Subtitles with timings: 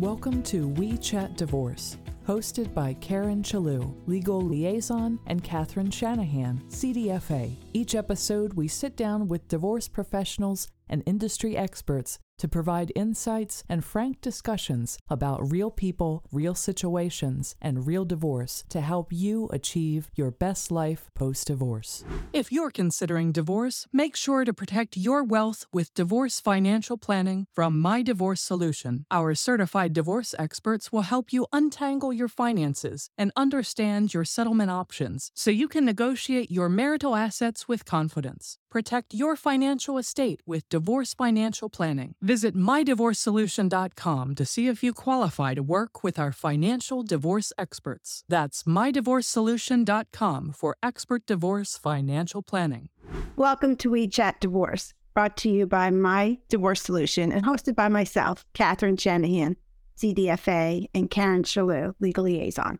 [0.00, 7.54] Welcome to We Chat Divorce, hosted by Karen Chellew, legal liaison, and Catherine Shanahan, CDFA.
[7.74, 13.84] Each episode, we sit down with divorce professionals and industry experts to provide insights and
[13.84, 20.30] frank discussions about real people, real situations, and real divorce to help you achieve your
[20.30, 22.02] best life post divorce.
[22.32, 27.78] If you're considering divorce, make sure to protect your wealth with divorce financial planning from
[27.78, 29.04] My Divorce Solution.
[29.10, 35.30] Our certified divorce experts will help you untangle your finances and understand your settlement options
[35.34, 38.56] so you can negotiate your marital assets with confidence.
[38.70, 42.14] Protect your financial estate with divorce financial planning.
[42.22, 48.22] Visit mydivorcesolution.com to see if you qualify to work with our financial divorce experts.
[48.28, 52.90] That's mydivorcesolution.com for expert divorce financial planning.
[53.34, 57.88] Welcome to We Chat Divorce, brought to you by My Divorce Solution and hosted by
[57.88, 59.56] myself, Catherine Shanahan,
[59.98, 62.78] CDFA, and Karen Chellew, Legal Liaison.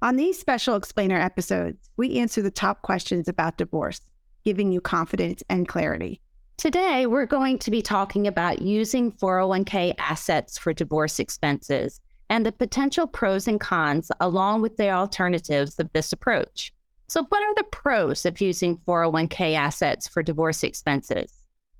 [0.00, 4.00] On these special explainer episodes, we answer the top questions about divorce
[4.44, 6.20] giving you confidence and clarity.
[6.56, 12.00] Today, we're going to be talking about using 401k assets for divorce expenses
[12.30, 16.72] and the potential pros and cons, along with the alternatives of this approach.
[17.08, 21.32] So, what are the pros of using 401k assets for divorce expenses?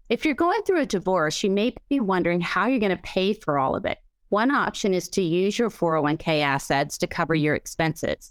[0.08, 3.34] If you're going through a divorce, you may be wondering how you're going to pay
[3.34, 3.98] for all of it.
[4.30, 8.30] One option is to use your 401k assets to cover your expenses.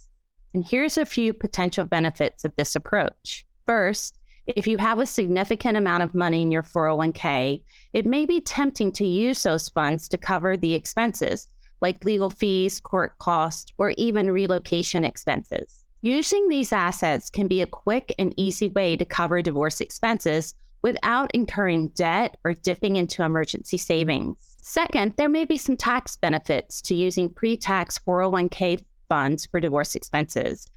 [0.54, 3.46] And here's a few potential benefits of this approach.
[3.68, 8.40] First, if you have a significant amount of money in your 401k, it may be
[8.40, 11.50] tempting to use those funds to cover the expenses
[11.82, 15.84] like legal fees, court costs, or even relocation expenses.
[16.02, 21.30] Using these assets can be a quick and easy way to cover divorce expenses without
[21.36, 24.38] incurring debt or dipping into emergency savings.
[24.62, 29.96] Second, there may be some tax benefits to using pre tax 401k funds for divorce
[29.96, 30.68] expenses.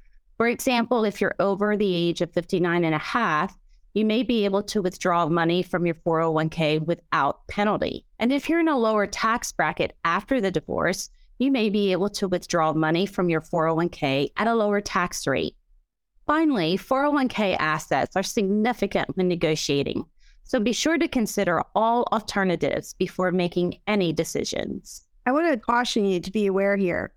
[0.41, 3.55] For example, if you're over the age of 59 and a half,
[3.93, 8.07] you may be able to withdraw money from your 401k without penalty.
[8.17, 12.09] And if you're in a lower tax bracket after the divorce, you may be able
[12.09, 15.55] to withdraw money from your 401k at a lower tax rate.
[16.25, 20.05] Finally, 401k assets are significant when negotiating,
[20.43, 25.03] so be sure to consider all alternatives before making any decisions.
[25.27, 27.13] I want to caution you to be aware here.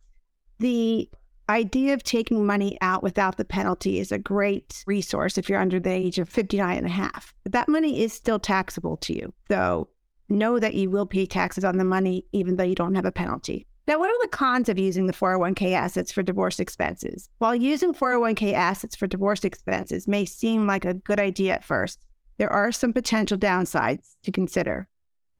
[0.58, 1.08] The
[1.48, 5.80] idea of taking money out without the penalty is a great resource if you're under
[5.80, 7.34] the age of 59 and a half.
[7.42, 9.32] But that money is still taxable to you.
[9.50, 9.88] So
[10.28, 13.12] know that you will pay taxes on the money even though you don't have a
[13.12, 13.66] penalty.
[13.86, 17.28] Now, what are the cons of using the 401k assets for divorce expenses?
[17.38, 22.00] While using 401k assets for divorce expenses may seem like a good idea at first,
[22.38, 24.88] there are some potential downsides to consider.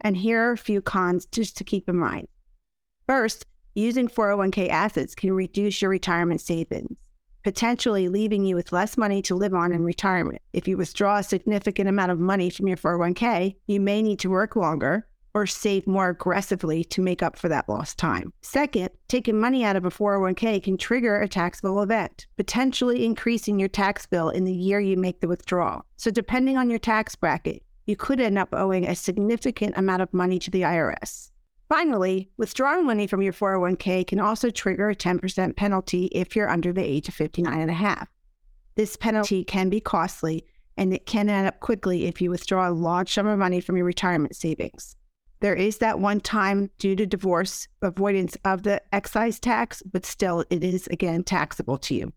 [0.03, 2.29] And here are a few cons just to keep in mind.
[3.07, 3.47] First,
[3.77, 6.97] Using 401k assets can reduce your retirement savings,
[7.43, 10.41] potentially leaving you with less money to live on in retirement.
[10.53, 14.31] If you withdraw a significant amount of money from your 401k, you may need to
[14.31, 18.33] work longer or save more aggressively to make up for that lost time.
[18.43, 23.69] Second, taking money out of a 401k can trigger a taxable event, potentially increasing your
[23.69, 25.85] tax bill in the year you make the withdrawal.
[25.97, 30.15] So, depending on your tax bracket, you could end up owing a significant amount of
[30.15, 31.33] money to the IRS.
[31.69, 36.73] Finally, withdrawing money from your 401k can also trigger a 10% penalty if you're under
[36.73, 38.09] the age of 59 and a half.
[38.75, 40.45] This penalty can be costly
[40.77, 43.77] and it can add up quickly if you withdraw a large sum of money from
[43.77, 44.97] your retirement savings.
[45.41, 50.45] There is that one time due to divorce avoidance of the excise tax, but still
[50.51, 52.13] it is again taxable to you.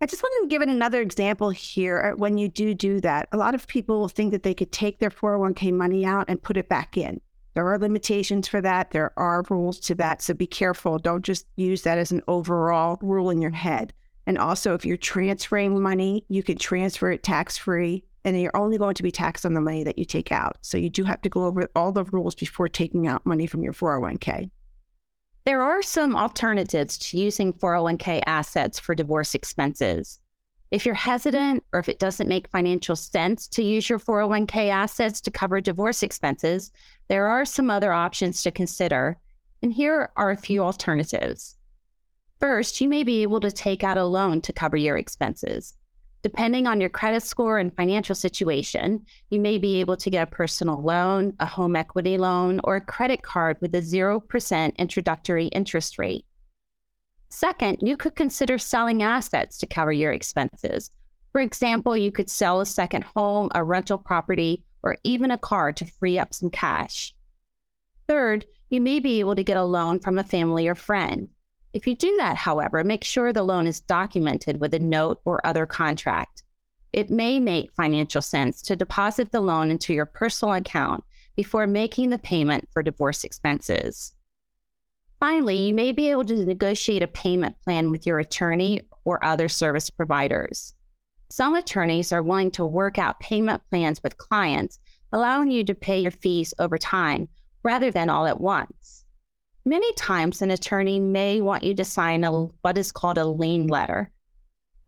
[0.00, 2.14] I just wanted to give it another example here.
[2.16, 4.98] When you do do that, a lot of people will think that they could take
[4.98, 7.20] their 401k money out and put it back in.
[7.54, 8.90] There are limitations for that.
[8.90, 10.22] There are rules to that.
[10.22, 10.98] So be careful.
[10.98, 13.92] Don't just use that as an overall rule in your head.
[14.26, 18.78] And also, if you're transferring money, you can transfer it tax free and you're only
[18.78, 20.56] going to be taxed on the money that you take out.
[20.62, 23.62] So you do have to go over all the rules before taking out money from
[23.62, 24.50] your 401k.
[25.44, 30.18] There are some alternatives to using 401k assets for divorce expenses.
[30.74, 35.20] If you're hesitant or if it doesn't make financial sense to use your 401k assets
[35.20, 36.72] to cover divorce expenses,
[37.06, 39.16] there are some other options to consider.
[39.62, 41.54] And here are a few alternatives.
[42.40, 45.74] First, you may be able to take out a loan to cover your expenses.
[46.24, 50.30] Depending on your credit score and financial situation, you may be able to get a
[50.32, 56.00] personal loan, a home equity loan, or a credit card with a 0% introductory interest
[56.00, 56.26] rate.
[57.34, 60.92] Second, you could consider selling assets to cover your expenses.
[61.32, 65.72] For example, you could sell a second home, a rental property, or even a car
[65.72, 67.12] to free up some cash.
[68.06, 71.28] Third, you may be able to get a loan from a family or friend.
[71.72, 75.44] If you do that, however, make sure the loan is documented with a note or
[75.44, 76.44] other contract.
[76.92, 81.02] It may make financial sense to deposit the loan into your personal account
[81.34, 84.14] before making the payment for divorce expenses.
[85.24, 89.48] Finally, you may be able to negotiate a payment plan with your attorney or other
[89.48, 90.74] service providers.
[91.30, 94.78] Some attorneys are willing to work out payment plans with clients,
[95.12, 97.30] allowing you to pay your fees over time
[97.62, 99.06] rather than all at once.
[99.64, 103.66] Many times, an attorney may want you to sign a, what is called a lien
[103.66, 104.10] letter.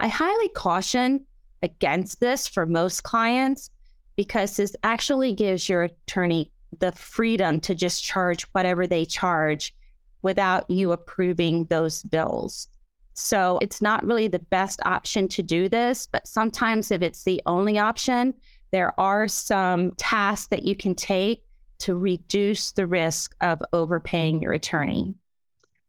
[0.01, 1.25] I highly caution
[1.63, 3.71] against this for most clients
[4.17, 9.73] because this actually gives your attorney the freedom to just charge whatever they charge
[10.27, 12.67] without you approving those bills.
[13.15, 17.41] So it's not really the best option to do this, but sometimes if it's the
[17.47, 18.35] only option,
[18.73, 21.45] there are some tasks that you can take
[21.79, 25.15] to reduce the risk of overpaying your attorney.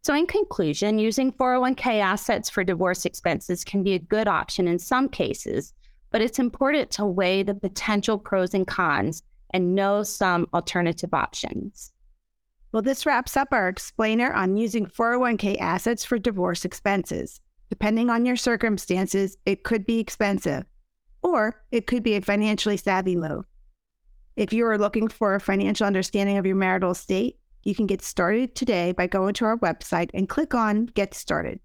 [0.04, 4.78] So, in conclusion, using 401k assets for divorce expenses can be a good option in
[4.78, 5.74] some cases,
[6.12, 11.92] but it's important to weigh the potential pros and cons and know some alternative options.
[12.78, 17.42] Well, this wraps up our explainer on using 401k assets for divorce expenses.
[17.72, 20.64] Depending on your circumstances, it could be expensive,
[21.24, 23.46] or it could be a financially savvy move.
[24.36, 28.04] If you are looking for a financial understanding of your marital estate, you can get
[28.04, 31.60] started today by going to our website and click on Get Started.